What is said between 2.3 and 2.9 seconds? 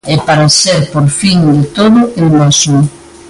mesmo.